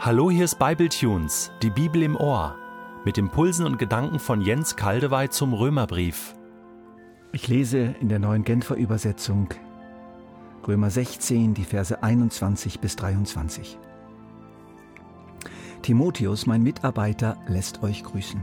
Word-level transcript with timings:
Hallo, 0.00 0.30
hier 0.30 0.44
ist 0.44 0.60
Bibletunes, 0.60 1.50
die 1.60 1.70
Bibel 1.70 2.04
im 2.04 2.14
Ohr, 2.14 2.54
mit 3.04 3.18
Impulsen 3.18 3.66
und 3.66 3.80
Gedanken 3.80 4.20
von 4.20 4.40
Jens 4.40 4.76
Kaldewey 4.76 5.28
zum 5.28 5.52
Römerbrief. 5.52 6.36
Ich 7.32 7.48
lese 7.48 7.96
in 8.00 8.08
der 8.08 8.20
neuen 8.20 8.44
Genfer 8.44 8.76
Übersetzung 8.76 9.48
Römer 10.68 10.88
16, 10.88 11.52
die 11.54 11.64
Verse 11.64 12.00
21 12.00 12.78
bis 12.78 12.94
23. 12.94 13.76
Timotheus, 15.82 16.46
mein 16.46 16.62
Mitarbeiter, 16.62 17.36
lässt 17.48 17.82
euch 17.82 18.04
grüßen. 18.04 18.40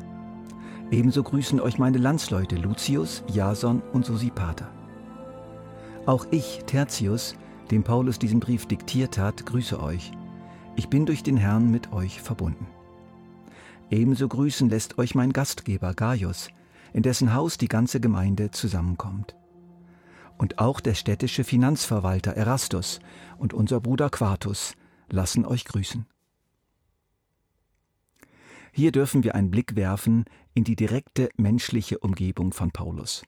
Ebenso 0.91 1.23
grüßen 1.23 1.61
euch 1.61 1.79
meine 1.79 1.99
Landsleute 1.99 2.57
Lucius, 2.57 3.23
Jason 3.31 3.81
und 3.93 4.05
Sosipater. 4.05 4.67
Auch 6.05 6.27
ich, 6.31 6.65
Tertius, 6.65 7.33
dem 7.71 7.83
Paulus 7.83 8.19
diesen 8.19 8.41
Brief 8.41 8.65
diktiert 8.65 9.17
hat, 9.17 9.45
grüße 9.45 9.81
euch– 9.81 10.11
ich 10.75 10.89
bin 10.89 11.05
durch 11.05 11.23
den 11.23 11.37
Herrn 11.37 11.71
mit 11.71 11.93
euch 11.93 12.21
verbunden. 12.21 12.67
Ebenso 13.89 14.27
grüßen 14.27 14.69
lässt 14.69 14.97
euch 14.97 15.15
mein 15.15 15.31
Gastgeber 15.31 15.93
Gaius, 15.93 16.49
in 16.93 17.03
dessen 17.03 17.33
Haus 17.33 17.57
die 17.57 17.67
ganze 17.67 17.99
Gemeinde 17.99 18.51
zusammenkommt. 18.51 19.35
Und 20.37 20.59
auch 20.59 20.79
der 20.79 20.95
städtische 20.95 21.43
Finanzverwalter 21.43 22.31
Erastus 22.31 22.99
und 23.37 23.53
unser 23.53 23.79
Bruder 23.79 24.09
Quartus 24.09 24.75
lassen 25.09 25.45
euch 25.45 25.65
grüßen. 25.65 26.05
Hier 28.73 28.91
dürfen 28.91 29.23
wir 29.23 29.35
einen 29.35 29.51
Blick 29.51 29.77
werfen 29.77 30.25
in 30.53 30.65
die 30.65 30.75
direkte 30.75 31.29
menschliche 31.37 31.99
Umgebung 31.99 32.51
von 32.51 32.71
Paulus, 32.71 33.23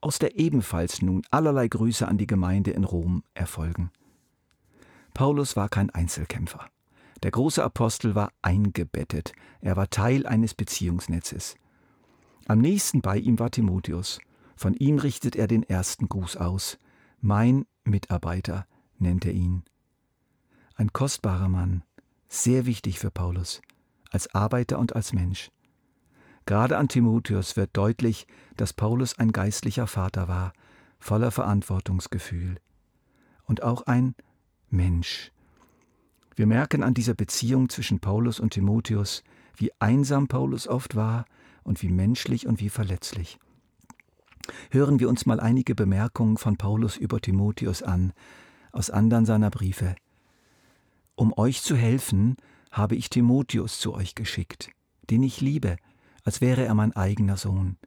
aus 0.00 0.18
der 0.18 0.36
ebenfalls 0.36 1.02
nun 1.02 1.22
allerlei 1.30 1.68
Grüße 1.68 2.08
an 2.08 2.18
die 2.18 2.26
Gemeinde 2.26 2.72
in 2.72 2.82
Rom 2.82 3.22
erfolgen. 3.34 3.92
Paulus 5.16 5.56
war 5.56 5.70
kein 5.70 5.88
Einzelkämpfer. 5.88 6.68
Der 7.22 7.30
große 7.30 7.64
Apostel 7.64 8.14
war 8.14 8.32
eingebettet, 8.42 9.32
er 9.62 9.74
war 9.74 9.88
Teil 9.88 10.26
eines 10.26 10.52
Beziehungsnetzes. 10.52 11.56
Am 12.46 12.58
nächsten 12.58 13.00
bei 13.00 13.16
ihm 13.16 13.38
war 13.38 13.50
Timotheus. 13.50 14.20
Von 14.56 14.74
ihm 14.74 14.98
richtet 14.98 15.34
er 15.34 15.46
den 15.46 15.62
ersten 15.62 16.10
Gruß 16.10 16.36
aus. 16.36 16.76
Mein 17.22 17.64
Mitarbeiter 17.82 18.66
nennt 18.98 19.24
er 19.24 19.32
ihn. 19.32 19.64
Ein 20.74 20.92
kostbarer 20.92 21.48
Mann, 21.48 21.82
sehr 22.28 22.66
wichtig 22.66 22.98
für 22.98 23.10
Paulus, 23.10 23.62
als 24.10 24.34
Arbeiter 24.34 24.78
und 24.78 24.94
als 24.94 25.14
Mensch. 25.14 25.50
Gerade 26.44 26.76
an 26.76 26.88
Timotheus 26.88 27.56
wird 27.56 27.74
deutlich, 27.74 28.26
dass 28.58 28.74
Paulus 28.74 29.18
ein 29.18 29.32
geistlicher 29.32 29.86
Vater 29.86 30.28
war, 30.28 30.52
voller 30.98 31.30
Verantwortungsgefühl 31.30 32.56
und 33.44 33.62
auch 33.62 33.86
ein 33.86 34.14
Mensch. 34.70 35.32
Wir 36.34 36.46
merken 36.46 36.82
an 36.82 36.94
dieser 36.94 37.14
Beziehung 37.14 37.68
zwischen 37.68 38.00
Paulus 38.00 38.40
und 38.40 38.50
Timotheus, 38.50 39.22
wie 39.56 39.70
einsam 39.78 40.28
Paulus 40.28 40.68
oft 40.68 40.96
war 40.96 41.24
und 41.64 41.82
wie 41.82 41.88
menschlich 41.88 42.46
und 42.46 42.60
wie 42.60 42.68
verletzlich. 42.68 43.38
Hören 44.70 45.00
wir 45.00 45.08
uns 45.08 45.26
mal 45.26 45.40
einige 45.40 45.74
Bemerkungen 45.74 46.36
von 46.36 46.56
Paulus 46.56 46.96
über 46.96 47.20
Timotheus 47.20 47.82
an, 47.82 48.12
aus 48.72 48.90
anderen 48.90 49.24
seiner 49.24 49.50
Briefe. 49.50 49.96
Um 51.14 51.32
euch 51.36 51.62
zu 51.62 51.74
helfen, 51.74 52.36
habe 52.70 52.94
ich 52.94 53.08
Timotheus 53.08 53.80
zu 53.80 53.94
euch 53.94 54.14
geschickt, 54.14 54.70
den 55.08 55.22
ich 55.22 55.40
liebe, 55.40 55.76
als 56.24 56.40
wäre 56.40 56.64
er 56.64 56.74
mein 56.74 56.94
eigener 56.94 57.36
Sohn, 57.36 57.78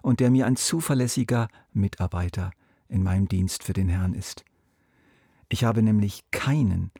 und 0.00 0.20
der 0.20 0.30
mir 0.30 0.46
ein 0.46 0.56
zuverlässiger 0.56 1.48
Mitarbeiter 1.72 2.50
in 2.88 3.02
meinem 3.02 3.28
Dienst 3.28 3.64
für 3.64 3.74
den 3.74 3.88
Herrn 3.88 4.14
ist. 4.14 4.44
Ich 5.48 5.64
habe 5.64 5.82
nämlich 5.82 6.24
keinen, 6.30 6.90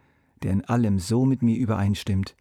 der 0.42 0.52
in 0.52 0.64
allem 0.64 0.98
so 0.98 1.24
mit 1.24 1.42
mir 1.42 1.56
übereinstimmt 1.56 2.34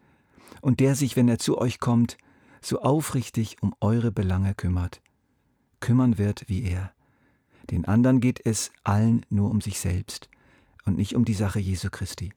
und 0.61 0.79
der 0.79 0.95
sich, 0.95 1.15
wenn 1.15 1.27
er 1.27 1.39
zu 1.39 1.57
euch 1.57 1.79
kommt, 1.79 2.17
so 2.61 2.81
aufrichtig 2.81 3.57
um 3.61 3.73
eure 3.81 4.11
Belange 4.11 4.55
kümmert, 4.55 5.01
kümmern 5.79 6.17
wird 6.17 6.45
wie 6.47 6.63
er. 6.63 6.91
Den 7.69 7.85
anderen 7.85 8.21
geht 8.21 8.45
es 8.45 8.71
allen 8.83 9.25
nur 9.29 9.51
um 9.51 9.61
sich 9.61 9.79
selbst 9.79 10.29
und 10.85 10.97
nicht 10.97 11.15
um 11.15 11.25
die 11.25 11.33
Sache 11.33 11.59
Jesu 11.59 11.89
Christi. 11.89 12.31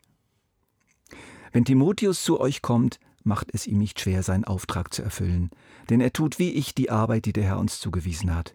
Wenn 1.52 1.64
Timotheus 1.64 2.22
zu 2.24 2.40
euch 2.40 2.62
kommt, 2.62 2.98
macht 3.22 3.48
es 3.52 3.66
ihm 3.66 3.78
nicht 3.78 4.00
schwer, 4.00 4.22
seinen 4.22 4.44
Auftrag 4.44 4.92
zu 4.92 5.02
erfüllen, 5.02 5.50
denn 5.88 6.00
er 6.00 6.12
tut 6.12 6.38
wie 6.38 6.50
ich 6.50 6.74
die 6.74 6.90
Arbeit, 6.90 7.26
die 7.26 7.32
der 7.32 7.44
Herr 7.44 7.58
uns 7.58 7.80
zugewiesen 7.80 8.34
hat. 8.34 8.54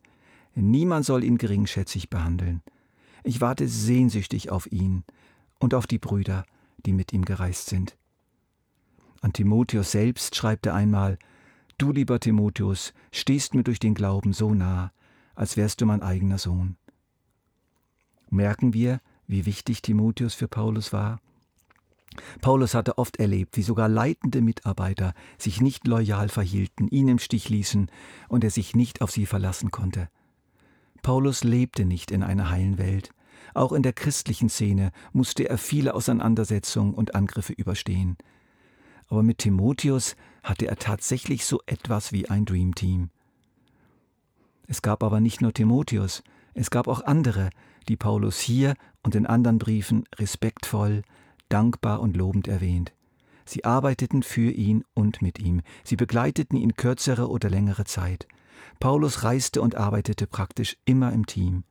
Niemand 0.55 1.05
soll 1.05 1.23
ihn 1.23 1.37
geringschätzig 1.37 2.09
behandeln. 2.09 2.61
Ich 3.27 3.41
warte 3.41 3.67
sehnsüchtig 3.67 4.51
auf 4.51 4.71
ihn 4.71 5.03
und 5.59 5.73
auf 5.73 5.87
die 5.87 5.97
Brüder, 5.97 6.45
die 6.85 6.93
mit 6.93 7.11
ihm 7.11 7.25
gereist 7.25 7.65
sind. 7.65 7.97
An 9.19 9.33
Timotheus 9.33 9.91
selbst 9.91 10.35
schreibt 10.35 10.67
er 10.67 10.75
einmal, 10.75 11.17
Du, 11.79 11.91
lieber 11.91 12.19
Timotheus, 12.19 12.93
stehst 13.11 13.55
mir 13.55 13.63
durch 13.63 13.79
den 13.79 13.95
Glauben 13.95 14.31
so 14.31 14.53
nah, 14.53 14.91
als 15.33 15.57
wärst 15.57 15.81
du 15.81 15.87
mein 15.87 16.03
eigener 16.03 16.37
Sohn. 16.37 16.77
Merken 18.29 18.75
wir, 18.75 19.01
wie 19.25 19.47
wichtig 19.47 19.81
Timotheus 19.81 20.35
für 20.35 20.47
Paulus 20.47 20.93
war? 20.93 21.19
Paulus 22.41 22.75
hatte 22.75 22.99
oft 22.99 23.17
erlebt, 23.17 23.57
wie 23.57 23.63
sogar 23.63 23.89
leitende 23.89 24.41
Mitarbeiter 24.41 25.15
sich 25.39 25.61
nicht 25.61 25.87
loyal 25.87 26.29
verhielten, 26.29 26.87
ihn 26.89 27.07
im 27.07 27.17
Stich 27.17 27.49
ließen 27.49 27.89
und 28.29 28.43
er 28.43 28.51
sich 28.51 28.75
nicht 28.75 29.01
auf 29.01 29.09
sie 29.09 29.25
verlassen 29.25 29.71
konnte. 29.71 30.09
Paulus 31.05 31.43
lebte 31.43 31.85
nicht 31.85 32.09
in 32.09 32.23
einer 32.23 32.49
heilen 32.49 32.79
Welt. 32.79 33.11
Auch 33.53 33.73
in 33.73 33.83
der 33.83 33.93
christlichen 33.93 34.49
Szene 34.49 34.91
musste 35.13 35.47
er 35.47 35.59
viele 35.59 35.93
Auseinandersetzungen 35.93 36.95
und 36.95 37.13
Angriffe 37.13 37.53
überstehen. 37.53 38.17
Aber 39.07 39.21
mit 39.21 39.37
Timotheus 39.37 40.15
hatte 40.41 40.65
er 40.65 40.77
tatsächlich 40.77 41.45
so 41.45 41.61
etwas 41.67 42.11
wie 42.11 42.27
ein 42.31 42.45
Dream 42.45 42.73
Team. 42.73 43.11
Es 44.65 44.81
gab 44.81 45.03
aber 45.03 45.19
nicht 45.19 45.41
nur 45.41 45.53
Timotheus, 45.53 46.23
es 46.55 46.71
gab 46.71 46.87
auch 46.87 47.01
andere, 47.01 47.51
die 47.87 47.97
Paulus 47.97 48.39
hier 48.39 48.73
und 49.03 49.13
in 49.13 49.27
anderen 49.27 49.59
Briefen 49.59 50.05
respektvoll, 50.15 51.03
dankbar 51.49 51.99
und 51.99 52.17
lobend 52.17 52.47
erwähnt. 52.47 52.93
Sie 53.45 53.63
arbeiteten 53.63 54.23
für 54.23 54.49
ihn 54.49 54.83
und 54.95 55.21
mit 55.21 55.37
ihm, 55.37 55.61
sie 55.83 55.97
begleiteten 55.97 56.57
ihn 56.57 56.73
kürzere 56.73 57.29
oder 57.29 57.51
längere 57.51 57.85
Zeit. 57.85 58.27
Paulus 58.79 59.23
reiste 59.23 59.61
und 59.61 59.75
arbeitete 59.75 60.27
praktisch 60.27 60.77
immer 60.85 61.11
im 61.13 61.25
Team. 61.25 61.63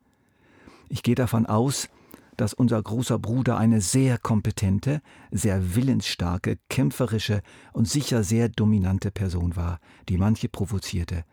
Ich 0.89 1.03
gehe 1.03 1.15
davon 1.15 1.45
aus, 1.45 1.89
dass 2.37 2.53
unser 2.53 2.81
großer 2.81 3.17
Bruder 3.17 3.57
eine 3.57 3.81
sehr 3.81 4.17
kompetente, 4.17 5.01
sehr 5.31 5.75
willensstarke, 5.75 6.57
kämpferische 6.69 7.41
und 7.73 7.87
sicher 7.87 8.23
sehr 8.23 8.49
dominante 8.49 9.11
Person 9.11 9.55
war, 9.55 9.79
die 10.09 10.17
manche 10.17 10.49
provozierte 10.49 11.23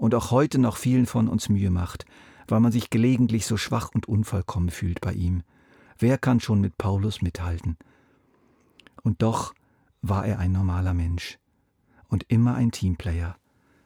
und 0.00 0.14
auch 0.14 0.30
heute 0.30 0.58
noch 0.58 0.78
vielen 0.78 1.04
von 1.04 1.28
uns 1.28 1.50
Mühe 1.50 1.68
macht, 1.68 2.06
weil 2.48 2.60
man 2.60 2.72
sich 2.72 2.88
gelegentlich 2.88 3.44
so 3.44 3.58
schwach 3.58 3.90
und 3.94 4.08
unvollkommen 4.08 4.70
fühlt 4.70 5.02
bei 5.02 5.12
ihm. 5.12 5.42
Wer 5.98 6.16
kann 6.16 6.40
schon 6.40 6.62
mit 6.62 6.78
Paulus 6.78 7.20
mithalten? 7.20 7.76
Und 9.02 9.20
doch 9.20 9.54
war 10.00 10.24
er 10.24 10.38
ein 10.38 10.52
normaler 10.52 10.94
Mensch 10.94 11.38
und 12.08 12.24
immer 12.28 12.54
ein 12.54 12.70
Teamplayer. 12.70 13.36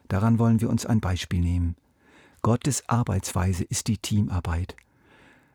Daran 0.07 0.39
wollen 0.39 0.61
wir 0.61 0.69
uns 0.69 0.85
ein 0.85 0.99
Beispiel 0.99 1.39
nehmen. 1.39 1.75
Gottes 2.41 2.87
Arbeitsweise 2.87 3.63
ist 3.63 3.87
die 3.87 3.97
Teamarbeit. 3.97 4.75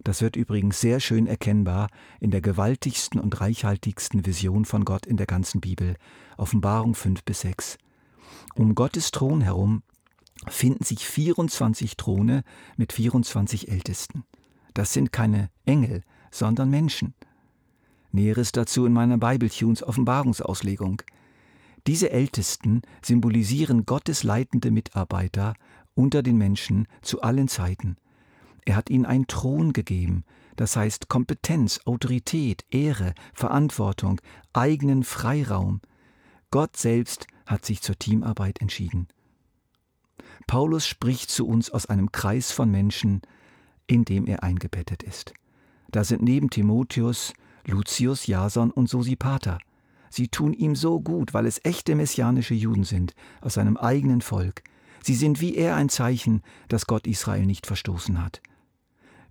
Das 0.03 0.23
wird 0.23 0.35
übrigens 0.37 0.81
sehr 0.81 0.99
schön 0.99 1.27
erkennbar 1.27 1.89
in 2.21 2.31
der 2.31 2.41
gewaltigsten 2.41 3.21
und 3.21 3.41
reichhaltigsten 3.41 4.25
Vision 4.25 4.65
von 4.65 4.85
Gott 4.85 5.07
in 5.07 5.17
der 5.17 5.27
ganzen 5.27 5.61
Bibel, 5.61 5.97
Offenbarung 6.37 6.95
5 6.95 7.23
bis 7.23 7.41
6. 7.41 7.79
Um 8.55 8.75
Gottes 8.75 9.11
Thron 9.11 9.43
herum 9.43 9.83
finden 10.49 10.85
sich 10.85 11.07
24 11.07 11.97
Throne 11.97 12.45
mit 12.77 12.93
24 12.95 13.69
Ältesten. 13.69 14.25
Das 14.73 14.93
sind 14.93 15.13
keine 15.13 15.51
Engel, 15.67 16.03
sondern 16.31 16.71
Menschen. 16.71 17.15
Näheres 18.13 18.53
dazu 18.53 18.87
in 18.87 18.93
meiner 18.93 19.19
Bibletunes 19.19 19.83
Offenbarungsauslegung. 19.83 21.03
Diese 21.87 22.11
Ältesten 22.11 22.83
symbolisieren 23.03 23.87
Gottes 23.87 24.23
leitende 24.23 24.71
Mitarbeiter 24.71 25.55
unter 25.95 26.23
den 26.23 26.37
Menschen 26.37 26.87
zu 27.03 27.23
allen 27.23 27.49
Zeiten. 27.49 27.97
Er 28.65 28.77
hat 28.77 28.91
ihnen 28.91 29.07
einen 29.07 29.27
Thron 29.27 29.73
gegeben, 29.73 30.25
das 30.57 30.77
heißt 30.77 31.09
Kompetenz, 31.09 31.81
Autorität, 31.87 32.65
Ehre, 32.71 33.15
Verantwortung, 33.33 34.21
eigenen 34.53 35.05
Freiraum. 35.05 35.81
Gott 36.51 36.77
selbst 36.77 37.27
hat 37.47 37.65
sich 37.65 37.81
zur 37.81 37.99
Teamarbeit 37.99 38.61
entschieden. 38.61 39.09
Paulus 40.47 40.87
spricht 40.87 41.31
zu 41.31 41.47
uns 41.47 41.71
aus 41.71 41.87
einem 41.87 42.13
Kreis 42.13 42.53
von 42.53 42.71
Menschen, 42.71 43.23
in 43.87 44.05
dem 44.05 44.27
er 44.27 44.43
eingebettet 44.43 45.03
ist. 45.03 45.33
Da 45.91 46.05
sind 46.05 46.23
neben 46.23 46.51
Timotheus 46.51 47.33
Lucius, 47.67 48.27
Jason 48.27 48.71
und 48.71 48.89
Sosipater– 48.89 49.59
Sie 50.11 50.29
tun 50.29 50.53
ihm 50.53 50.77
so 50.77 51.01
gut, 51.01 51.33
weil 51.33 51.47
es 51.47 51.65
echte 51.65 51.95
messianische 51.95 52.55
Juden 52.55 52.85
sind, 52.85 53.15
aus 53.41 53.55
seinem 53.55 53.77
eigenen 53.77 54.21
Volk. 54.21 54.63
Sie 55.03 55.15
sind 55.15 55.41
wie 55.41 55.55
er 55.55 55.77
ein 55.77 55.89
Zeichen, 55.89 56.43
dass 56.69 56.87
Gott 56.87 57.07
Israel 57.07 57.47
nicht 57.47 57.67
verstoßen 57.67 58.23
hat. 58.23 58.43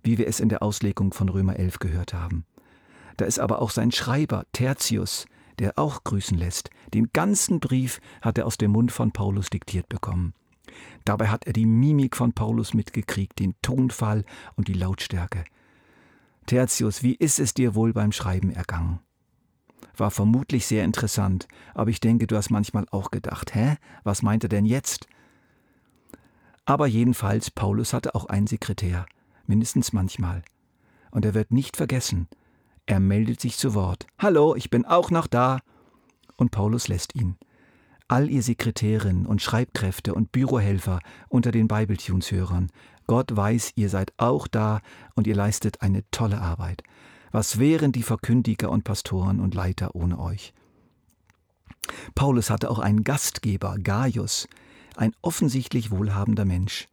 Wie 0.02 0.18
wir 0.18 0.26
es 0.26 0.40
in 0.40 0.48
der 0.48 0.62
Auslegung 0.62 1.12
von 1.12 1.28
Römer 1.28 1.56
11 1.56 1.78
gehört 1.78 2.14
haben. 2.14 2.44
Da 3.18 3.26
ist 3.26 3.38
aber 3.38 3.60
auch 3.60 3.70
sein 3.70 3.92
Schreiber, 3.92 4.46
Tertius, 4.52 5.26
der 5.58 5.78
auch 5.78 6.02
grüßen 6.04 6.38
lässt. 6.38 6.70
Den 6.94 7.10
ganzen 7.12 7.60
Brief 7.60 8.00
hat 8.22 8.38
er 8.38 8.46
aus 8.46 8.56
dem 8.56 8.70
Mund 8.70 8.90
von 8.90 9.12
Paulus 9.12 9.50
diktiert 9.50 9.90
bekommen. 9.90 10.32
Dabei 11.04 11.28
hat 11.28 11.46
er 11.46 11.52
die 11.52 11.66
Mimik 11.66 12.16
von 12.16 12.32
Paulus 12.32 12.72
mitgekriegt, 12.72 13.38
den 13.38 13.54
Tonfall 13.60 14.24
und 14.56 14.68
die 14.68 14.72
Lautstärke. 14.72 15.44
Tertius, 16.46 17.02
wie 17.02 17.14
ist 17.14 17.38
es 17.38 17.52
dir 17.52 17.74
wohl 17.74 17.92
beim 17.92 18.12
Schreiben 18.12 18.50
ergangen? 18.50 19.00
War 20.00 20.10
vermutlich 20.10 20.66
sehr 20.66 20.84
interessant, 20.84 21.46
aber 21.74 21.90
ich 21.90 22.00
denke, 22.00 22.26
du 22.26 22.34
hast 22.34 22.48
manchmal 22.48 22.86
auch 22.90 23.10
gedacht, 23.10 23.54
hä, 23.54 23.76
was 24.02 24.22
meint 24.22 24.42
er 24.42 24.48
denn 24.48 24.64
jetzt? 24.64 25.06
Aber 26.64 26.86
jedenfalls, 26.86 27.50
Paulus 27.50 27.92
hatte 27.92 28.14
auch 28.14 28.24
einen 28.24 28.46
Sekretär, 28.46 29.04
mindestens 29.46 29.92
manchmal. 29.92 30.42
Und 31.10 31.26
er 31.26 31.34
wird 31.34 31.52
nicht 31.52 31.76
vergessen, 31.76 32.28
er 32.86 32.98
meldet 32.98 33.42
sich 33.42 33.58
zu 33.58 33.74
Wort. 33.74 34.06
Hallo, 34.18 34.54
ich 34.56 34.70
bin 34.70 34.86
auch 34.86 35.10
noch 35.10 35.26
da. 35.26 35.58
Und 36.36 36.50
Paulus 36.50 36.88
lässt 36.88 37.14
ihn. 37.14 37.36
All 38.08 38.30
ihr 38.30 38.42
Sekretärinnen 38.42 39.26
und 39.26 39.42
Schreibkräfte 39.42 40.14
und 40.14 40.32
Bürohelfer 40.32 41.00
unter 41.28 41.52
den 41.52 41.68
Bibletunes-Hörern, 41.68 42.72
Gott 43.06 43.36
weiß, 43.36 43.72
ihr 43.74 43.90
seid 43.90 44.14
auch 44.16 44.48
da 44.48 44.80
und 45.14 45.26
ihr 45.26 45.36
leistet 45.36 45.82
eine 45.82 46.10
tolle 46.10 46.40
Arbeit. 46.40 46.84
Was 47.32 47.60
wären 47.60 47.92
die 47.92 48.02
Verkündiger 48.02 48.70
und 48.70 48.82
Pastoren 48.82 49.38
und 49.38 49.54
Leiter 49.54 49.94
ohne 49.94 50.18
euch? 50.18 50.52
Paulus 52.16 52.50
hatte 52.50 52.70
auch 52.70 52.80
einen 52.80 53.04
Gastgeber, 53.04 53.76
Gaius, 53.78 54.48
ein 54.96 55.12
offensichtlich 55.22 55.92
wohlhabender 55.92 56.44
Mensch, 56.44 56.88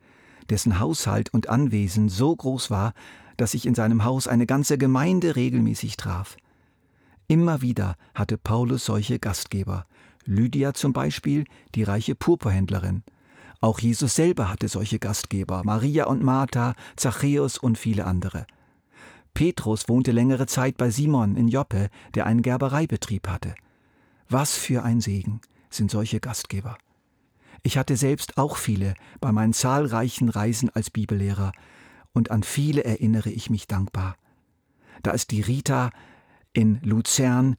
dessen 0.50 0.80
Haushalt 0.80 1.34
und 1.34 1.50
Anwesen 1.50 2.10
so 2.10 2.36
groß 2.36 2.70
war, 2.70 2.94
dass 3.38 3.52
sich 3.52 3.66
in 3.66 3.74
seinem 3.76 4.04
Haus 4.04 4.28
eine 4.28 4.46
ganze 4.46 4.78
Gemeinde 4.78 5.36
regelmäßig 5.36 5.98
traf. 5.98 6.38
Immer 7.28 7.62
wieder 7.62 7.96
hatte 8.14 8.38
Paulus 8.38 8.86
solche 8.86 9.20
Gastgeber, 9.20 9.86
Lydia 10.26 10.74
zum 10.74 10.94
Beispiel, 10.94 11.46
die 11.74 11.84
reiche 11.84 12.16
Purpurhändlerin. 12.16 13.04
Auch 13.60 13.80
Jesus 13.80 14.16
selber 14.16 14.50
hatte 14.50 14.68
solche 14.68 15.00
Gastgeber, 15.00 15.64
Maria 15.66 16.06
und 16.06 16.22
Martha, 16.22 16.76
Zachäus 16.96 17.58
und 17.58 17.78
viele 17.78 18.06
andere. 18.06 18.46
Petrus 19.38 19.88
wohnte 19.88 20.12
längere 20.12 20.48
Zeit 20.48 20.78
bei 20.78 20.90
Simon 20.90 21.36
in 21.36 21.48
Joppe, 21.48 21.92
der 22.16 22.26
einen 22.26 22.42
Gerbereibetrieb 22.42 23.28
hatte. 23.28 23.54
Was 24.28 24.58
für 24.58 24.82
ein 24.82 25.00
Segen 25.00 25.42
sind 25.70 25.92
solche 25.92 26.20
Gastgeber. 26.20 26.76
Ich 27.62 27.78
hatte 27.78 27.98
selbst 27.98 28.40
auch 28.40 28.58
viele 28.58 28.96
bei 29.22 29.32
meinen 29.32 29.54
zahlreichen 29.54 30.30
Reisen 30.30 30.72
als 30.72 30.90
Bibellehrer, 30.90 31.52
und 32.14 32.32
an 32.32 32.42
viele 32.42 32.84
erinnere 32.84 33.30
ich 33.30 33.52
mich 33.52 33.68
dankbar. 33.68 34.16
Da 35.04 35.12
ist 35.12 35.30
die 35.30 35.42
Rita 35.42 35.92
in 36.54 36.80
Luzern, 36.82 37.58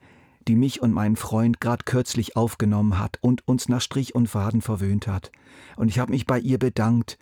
die 0.48 0.56
mich 0.56 0.82
und 0.82 0.92
meinen 0.92 1.14
Freund 1.14 1.60
grad 1.60 1.86
kürzlich 1.86 2.36
aufgenommen 2.36 2.98
hat 2.98 3.18
und 3.20 3.46
uns 3.46 3.68
nach 3.68 3.82
Strich 3.82 4.16
und 4.16 4.26
Faden 4.26 4.62
verwöhnt 4.62 5.06
hat. 5.06 5.30
Und 5.76 5.90
ich 5.90 6.00
habe 6.00 6.10
mich 6.10 6.26
bei 6.26 6.40
ihr 6.40 6.58
bedankt 6.58 7.18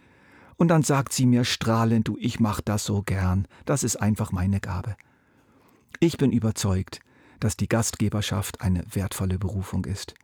und 0.56 0.68
dann 0.68 0.82
sagt 0.82 1.12
sie 1.12 1.26
mir 1.26 1.44
strahlend, 1.44 2.08
du, 2.08 2.16
ich 2.18 2.40
mach 2.40 2.60
das 2.60 2.84
so 2.84 3.02
gern, 3.02 3.46
das 3.64 3.82
ist 3.82 3.96
einfach 3.96 4.32
meine 4.32 4.60
Gabe. 4.60 4.96
Ich 6.00 6.16
bin 6.16 6.32
überzeugt, 6.32 7.00
dass 7.40 7.56
die 7.56 7.68
Gastgeberschaft 7.68 8.60
eine 8.60 8.84
wertvolle 8.92 9.38
Berufung 9.38 9.84
ist. 9.84 10.14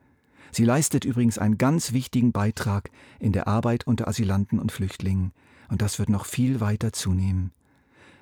Sie 0.50 0.64
leistet 0.64 1.04
übrigens 1.04 1.38
einen 1.38 1.56
ganz 1.56 1.92
wichtigen 1.92 2.32
Beitrag 2.32 2.90
in 3.18 3.32
der 3.32 3.48
Arbeit 3.48 3.86
unter 3.86 4.08
Asylanten 4.08 4.58
und 4.58 4.72
Flüchtlingen, 4.72 5.32
und 5.68 5.80
das 5.80 5.98
wird 5.98 6.10
noch 6.10 6.26
viel 6.26 6.60
weiter 6.60 6.92
zunehmen. 6.92 7.52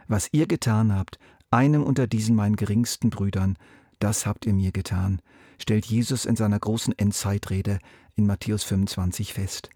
Was 0.07 0.29
ihr 0.33 0.47
getan 0.47 0.95
habt, 0.95 1.19
einem 1.51 1.83
unter 1.83 2.07
diesen 2.07 2.37
meinen 2.37 2.55
geringsten 2.55 3.11
Brüdern, 3.11 3.57
das 3.99 4.27
habt 4.27 4.47
ihr 4.47 4.53
mir 4.53 4.71
getan, 4.71 5.21
stellt 5.59 5.87
Jesus 5.87 6.25
in 6.25 6.37
seiner 6.37 6.59
großen 6.59 6.97
Endzeitrede 6.97 7.79
in 8.15 8.27
Matthäus 8.27 8.63
25 8.63 9.35
fest. 9.35 9.71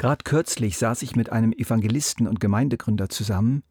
Gerade 0.00 0.24
kürzlich 0.24 0.78
saß 0.78 1.02
ich 1.02 1.14
mit 1.14 1.30
einem 1.30 1.52
Evangelisten 1.52 2.26
und 2.26 2.40
Gemeindegründer 2.40 3.10
zusammen, 3.10 3.62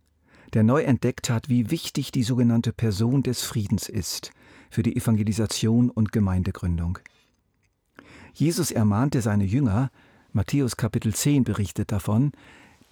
der 0.53 0.61
neu 0.61 0.83
entdeckt 0.83 1.27
hat, 1.27 1.49
wie 1.49 1.71
wichtig 1.71 2.11
die 2.11 2.21
sogenannte 2.21 2.71
Person 2.71 3.23
des 3.23 3.41
Friedens 3.41 3.89
ist 3.89 4.29
für 4.69 4.83
die 4.83 4.95
Evangelisation 4.95 5.89
und 5.89 6.11
Gemeindegründung. 6.11 6.99
Jesus 8.35 8.69
ermahnte 8.69 9.23
seine 9.23 9.43
Jünger, 9.43 9.89
Matthäus 10.31 10.77
Kapitel 10.77 11.15
10 11.15 11.45
berichtet 11.45 11.91
davon, 11.91 12.31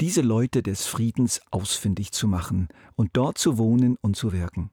diese 0.02 0.22
Leute 0.22 0.64
des 0.64 0.88
Friedens 0.88 1.40
ausfindig 1.52 2.14
zu 2.14 2.28
machen 2.28 2.70
und 2.96 3.12
dort 3.14 3.38
zu 3.38 3.60
wohnen 3.60 3.98
und 4.02 4.16
zu 4.16 4.32
wirken. 4.32 4.72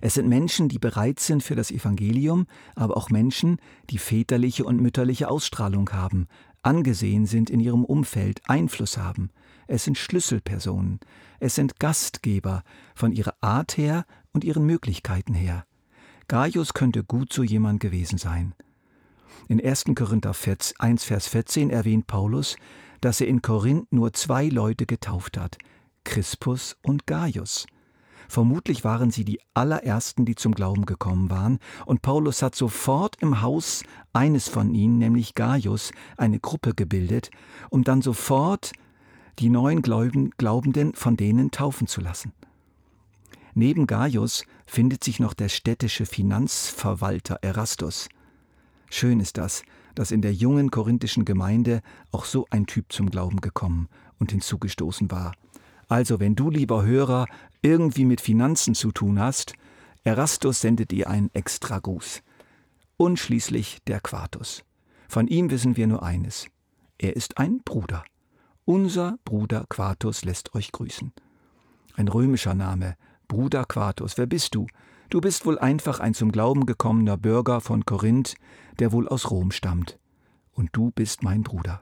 Es 0.00 0.14
sind 0.14 0.28
Menschen, 0.28 0.68
die 0.68 0.78
bereit 0.78 1.20
sind 1.20 1.42
für 1.42 1.56
das 1.56 1.70
Evangelium, 1.70 2.46
aber 2.74 2.96
auch 2.96 3.10
Menschen, 3.10 3.58
die 3.90 3.98
väterliche 3.98 4.64
und 4.64 4.80
mütterliche 4.80 5.28
Ausstrahlung 5.28 5.90
haben, 5.92 6.28
angesehen 6.62 7.26
sind 7.26 7.50
in 7.50 7.60
ihrem 7.60 7.84
Umfeld, 7.84 8.40
Einfluss 8.46 8.96
haben. 8.96 9.30
Es 9.66 9.84
sind 9.84 9.98
Schlüsselpersonen, 9.98 11.00
es 11.40 11.54
sind 11.54 11.78
Gastgeber 11.78 12.62
von 12.94 13.12
ihrer 13.12 13.34
Art 13.40 13.76
her 13.76 14.04
und 14.32 14.44
ihren 14.44 14.64
Möglichkeiten 14.64 15.34
her. 15.34 15.64
Gaius 16.28 16.74
könnte 16.74 17.04
gut 17.04 17.32
so 17.32 17.42
jemand 17.42 17.80
gewesen 17.80 18.18
sein. 18.18 18.54
In 19.48 19.64
1. 19.64 19.84
Korinther 19.94 20.34
1, 20.78 21.04
Vers 21.04 21.28
14 21.28 21.70
erwähnt 21.70 22.06
Paulus, 22.06 22.56
dass 23.00 23.20
er 23.20 23.26
in 23.26 23.42
Korinth 23.42 23.92
nur 23.92 24.12
zwei 24.12 24.46
Leute 24.46 24.86
getauft 24.86 25.36
hat, 25.36 25.58
Crispus 26.04 26.76
und 26.82 27.06
Gaius. 27.06 27.66
Vermutlich 28.32 28.82
waren 28.82 29.10
sie 29.10 29.26
die 29.26 29.40
allerersten, 29.52 30.24
die 30.24 30.36
zum 30.36 30.54
Glauben 30.54 30.86
gekommen 30.86 31.28
waren, 31.28 31.58
und 31.84 32.00
Paulus 32.00 32.40
hat 32.40 32.54
sofort 32.54 33.16
im 33.20 33.42
Haus 33.42 33.82
eines 34.14 34.48
von 34.48 34.74
ihnen, 34.74 34.96
nämlich 34.96 35.34
Gaius, 35.34 35.92
eine 36.16 36.40
Gruppe 36.40 36.72
gebildet, 36.72 37.30
um 37.68 37.84
dann 37.84 38.00
sofort 38.00 38.72
die 39.38 39.50
neuen 39.50 39.82
Glaubenden 39.82 40.94
von 40.94 41.18
denen 41.18 41.50
taufen 41.50 41.86
zu 41.86 42.00
lassen. 42.00 42.32
Neben 43.52 43.86
Gaius 43.86 44.46
findet 44.64 45.04
sich 45.04 45.20
noch 45.20 45.34
der 45.34 45.50
städtische 45.50 46.06
Finanzverwalter 46.06 47.40
Erastus. 47.42 48.08
Schön 48.88 49.20
ist 49.20 49.36
das, 49.36 49.62
dass 49.94 50.10
in 50.10 50.22
der 50.22 50.32
jungen 50.32 50.70
korinthischen 50.70 51.26
Gemeinde 51.26 51.82
auch 52.12 52.24
so 52.24 52.46
ein 52.48 52.64
Typ 52.64 52.92
zum 52.92 53.10
Glauben 53.10 53.42
gekommen 53.42 53.90
und 54.18 54.30
hinzugestoßen 54.30 55.10
war. 55.10 55.32
Also, 55.92 56.20
wenn 56.20 56.34
du, 56.34 56.48
lieber 56.48 56.84
Hörer, 56.84 57.26
irgendwie 57.62 58.04
mit 58.04 58.20
Finanzen 58.20 58.74
zu 58.74 58.92
tun 58.92 59.18
hast, 59.18 59.54
Erastus 60.04 60.60
sendet 60.60 60.90
dir 60.90 61.08
einen 61.08 61.30
extra 61.32 61.78
Gruß. 61.78 62.22
Und 62.96 63.18
schließlich 63.18 63.78
der 63.86 64.00
Quartus. 64.00 64.64
Von 65.08 65.28
ihm 65.28 65.50
wissen 65.50 65.76
wir 65.76 65.86
nur 65.86 66.02
eines. 66.02 66.46
Er 66.98 67.16
ist 67.16 67.38
ein 67.38 67.62
Bruder. 67.64 68.04
Unser 68.64 69.18
Bruder 69.24 69.64
Quartus 69.68 70.24
lässt 70.24 70.54
euch 70.54 70.72
grüßen. 70.72 71.12
Ein 71.94 72.08
römischer 72.08 72.54
Name, 72.54 72.96
Bruder 73.28 73.64
Quartus. 73.64 74.18
Wer 74.18 74.26
bist 74.26 74.54
du? 74.54 74.66
Du 75.10 75.20
bist 75.20 75.44
wohl 75.44 75.58
einfach 75.58 76.00
ein 76.00 76.14
zum 76.14 76.32
Glauben 76.32 76.64
gekommener 76.64 77.16
Bürger 77.16 77.60
von 77.60 77.84
Korinth, 77.84 78.34
der 78.78 78.92
wohl 78.92 79.08
aus 79.08 79.30
Rom 79.30 79.50
stammt. 79.50 79.98
Und 80.52 80.70
du 80.72 80.90
bist 80.90 81.22
mein 81.22 81.42
Bruder. 81.42 81.80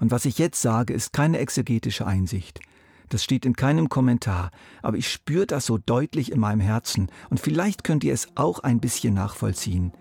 Und 0.00 0.10
was 0.10 0.24
ich 0.24 0.38
jetzt 0.38 0.60
sage, 0.60 0.92
ist 0.92 1.12
keine 1.12 1.38
exegetische 1.38 2.06
Einsicht. 2.06 2.60
Das 3.08 3.24
steht 3.24 3.46
in 3.46 3.56
keinem 3.56 3.88
Kommentar, 3.88 4.50
aber 4.82 4.96
ich 4.96 5.10
spüre 5.10 5.46
das 5.46 5.66
so 5.66 5.78
deutlich 5.78 6.30
in 6.32 6.40
meinem 6.40 6.60
Herzen 6.60 7.08
und 7.30 7.40
vielleicht 7.40 7.84
könnt 7.84 8.04
ihr 8.04 8.12
es 8.12 8.28
auch 8.34 8.60
ein 8.60 8.80
bisschen 8.80 9.14
nachvollziehen. 9.14 9.92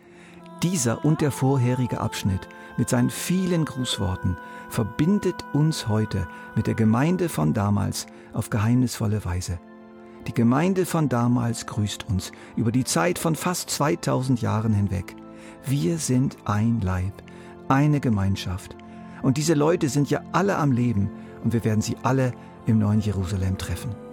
Dieser 0.64 1.06
und 1.06 1.22
der 1.22 1.32
vorherige 1.32 2.02
Abschnitt 2.02 2.50
mit 2.78 2.90
seinen 2.90 3.10
vielen 3.10 3.66
Grußworten 3.66 4.38
verbindet 4.70 5.46
uns 5.54 5.88
heute 5.88 6.28
mit 6.56 6.68
der 6.68 6.74
Gemeinde 6.74 7.30
von 7.30 7.54
damals 7.54 8.08
auf 8.34 8.50
geheimnisvolle 8.50 9.24
Weise. 9.24 9.60
Die 10.28 10.34
Gemeinde 10.34 10.86
von 10.86 11.08
damals 11.08 11.68
grüßt 11.68 12.10
uns 12.10 12.32
über 12.56 12.72
die 12.72 12.84
Zeit 12.84 13.18
von 13.18 13.36
fast 13.36 13.70
2000 13.70 14.42
Jahren 14.42 14.74
hinweg. 14.74 15.16
Wir 15.66 15.98
sind 15.98 16.38
ein 16.46 16.82
Leib, 16.82 17.14
eine 17.70 18.00
Gemeinschaft. 18.00 18.76
Und 19.22 19.38
diese 19.38 19.54
Leute 19.54 19.90
sind 19.90 20.10
ja 20.10 20.22
alle 20.34 20.58
am 20.58 20.72
Leben 20.72 21.10
und 21.44 21.54
wir 21.54 21.64
werden 21.64 21.82
sie 21.82 21.96
alle 22.04 22.34
im 22.68 22.80
neuen 22.80 23.00
Jerusalem 23.00 23.58
treffen. 23.58 24.07